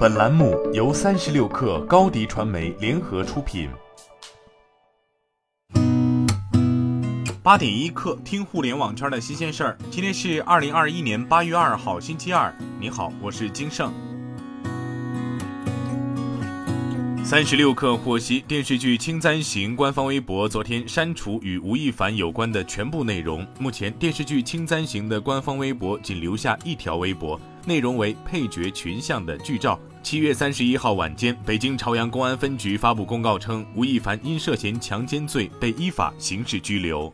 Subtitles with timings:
[0.00, 3.68] 本栏目由三十六氪高低传媒联合出品。
[7.42, 9.78] 八点一刻，听互联网圈的新鲜事儿。
[9.90, 12.50] 今天是二零二一年八月二号，星期二。
[12.80, 13.92] 你好，我是金盛。
[17.22, 23.46] 三十六氪获悉，电视剧《青簪行》官方微博昨天删除与吴亦凡有关的全部内容。
[23.58, 29.78] 目前，电视剧《青簪行》的官方微博仅留下一条微博，内容为配角群像的剧照。
[30.02, 37.12] 七月三十一号晚间，北京朝阳公安分局发布公告称，吴亦凡因涉嫌强奸罪被依法刑事拘留。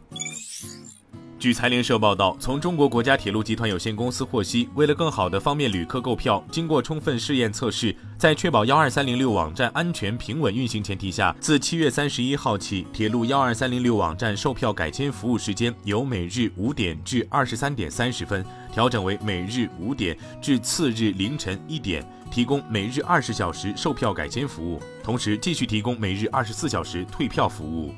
[1.46, 27.94] 据财联社报道，从中国国家铁路集团有限公司获悉，为了更好地方便旅客购票，经过充分试验测试，在确保幺二三零六网站安全平稳运行前提下，自七月三十一号起，铁路幺二三零六网站售票改签服务时间由每日五点至二十三点三十分调整为每日五点至次日凌晨一点，提供每日二十小时售票改签服务，同时继续提供每日二十四小时退票服务。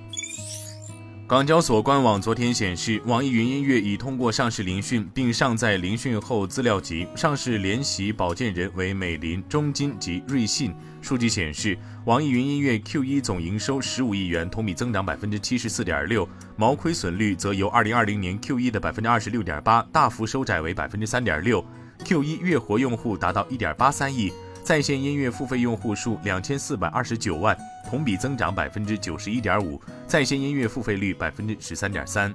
[1.29, 7.07] 港交所官网昨天显示，网易云音乐已通过上市聆讯，并上载聆讯后资料集。
[7.15, 10.75] 上市联席保荐人为美林、中金及瑞信。
[11.03, 11.77] 数据显示，
[12.07, 16.27] 网易云音乐 Q1 总营收十五亿元，同比增长百分之七十四点六，
[16.57, 21.63] 毛亏损率则由二零二零年 Q1 的百分之二十六点八大幅收窄为百分之三点六。
[22.07, 24.33] Q1 月活用户达到一点八三亿。
[24.65, 27.57] 在线音乐付费用户数两千四百二十九万，
[27.89, 32.35] 同比增长百分之九十一点五，在线音乐付费率百分之十三点三。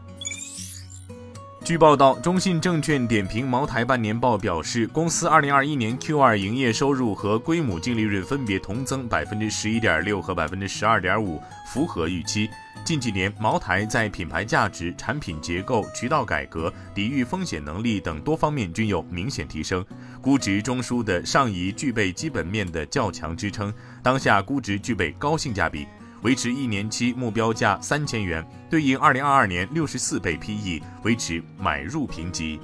[1.66, 12.50] 据报道，中信证券点评茅台半年报表示，公司二零二一年 Q 二营业收入和归母净利润分别同增百分之十一点六和百分之十二点五，符合预期。
[12.84, 19.84] 近几年，茅台在品牌价值、产品结构、渠道改革、抵御风险能力等多方面均有明显提升，
[20.22, 23.74] 估值中枢的上移具备基本面的较强支撑。
[24.04, 25.88] 当下估值具备高性价比，
[26.24, 32.60] 维持一年期目标价三千元，对应二零二二年六十四倍 PE，维持买入评级。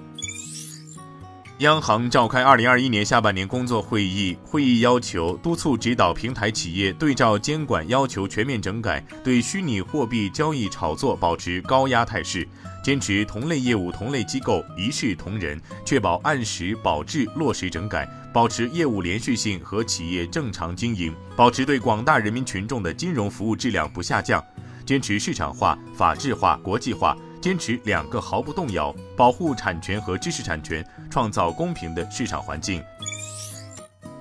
[1.57, 12.47] 央行召开二零二一年下半年工作会议，会议要求督促指导平台企业对照监管要求全面整改，对虚拟货币交易炒作保持高压态势，
[12.81, 24.43] 坚持同类业务、同类机构一视同仁，确保按时保质落实整改，保持业务连续性和企业正常经营，保持对广大人民群众的金融服务质量不下降，
[24.85, 27.15] 坚持市场化、法治化、国际化。
[27.41, 32.83] 坚持两个毫不动摇，保护产权和知识产权，创造公平的市场环境。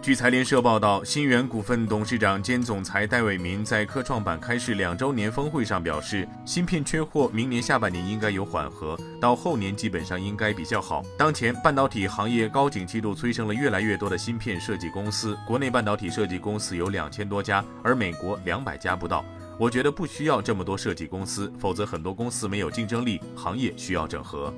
[0.08, 11.04] 据财联社报道，新源股份董事长兼总裁戴伟民在科创板开市两周年峰会上表示，芯片缺货，明年下半年应该有缓和，到后年基本上应该比较好。
[11.18, 19.22] 当前半导体行业高景气度催生了越来越多的芯片设计公司，国内半导体设计公司有两千多家，而美国两百家不到。
[19.58, 24.54] 我觉得不需要这么多设计公司，否则很多公司没有竞争力，行业需要整合。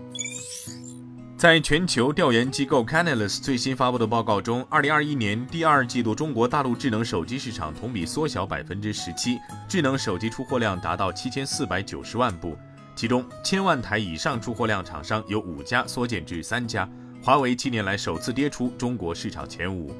[1.40, 12.58] 在全球调研机构 Canalys 最新发布的报告中，二零二一年第二季度中国大陆智能手机市场同比缩小百分之十七，智能手机出货量达到七千四百九十万部，
[12.94, 16.86] 其中千万台以上出货量厂商有五家缩减至三家，
[17.22, 19.96] 华为七年来首次跌出中国市场前五。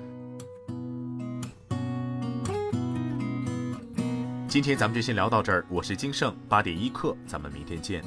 [4.47, 8.05] 今天咱们就先聊到这儿，我是金盛八点一刻，咱们明天见。